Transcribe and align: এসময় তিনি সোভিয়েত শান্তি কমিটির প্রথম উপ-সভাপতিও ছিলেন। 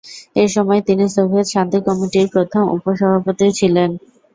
এসময় 0.35 0.81
তিনি 0.87 1.05
সোভিয়েত 1.15 1.47
শান্তি 1.53 1.77
কমিটির 1.87 2.27
প্রথম 2.33 2.63
উপ-সভাপতিও 2.75 3.57
ছিলেন। 3.59 3.89